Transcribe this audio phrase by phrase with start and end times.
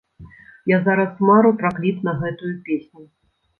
[0.71, 3.01] Я зараз мару пра кліп на гэтую песню.